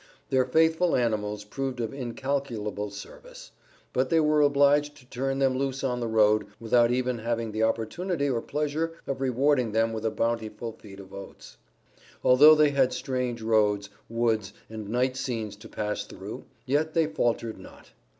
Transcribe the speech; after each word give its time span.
Their 0.31 0.45
faithful 0.45 0.95
animals 0.95 1.43
proved 1.43 1.79
of 1.79 1.93
incalculable 1.93 2.89
service, 2.89 3.51
but 3.93 4.09
they 4.09 4.19
were 4.19 4.41
obliged 4.41 4.97
to 4.97 5.05
turn 5.05 5.37
them 5.37 5.55
loose 5.55 5.83
on 5.83 5.99
the 5.99 6.07
road 6.07 6.47
without 6.59 6.89
even 6.89 7.19
having 7.19 7.51
the 7.51 7.61
opportunity 7.61 8.27
or 8.27 8.41
pleasure 8.41 8.93
of 9.05 9.21
rewarding 9.21 9.73
them 9.73 9.93
with 9.93 10.03
a 10.03 10.09
bountiful 10.09 10.71
feed 10.71 10.99
of 10.99 11.13
oats. 11.13 11.57
Although 12.23 12.55
they 12.55 12.71
had 12.71 12.93
strange 12.93 13.43
roads, 13.43 13.91
woods 14.09 14.53
and 14.71 14.89
night 14.89 15.15
scenes 15.17 15.55
to 15.57 15.69
pass 15.69 16.03
through, 16.03 16.45
yet 16.65 16.95
they 16.95 17.05
faltered 17.05 17.59
not. 17.59 17.91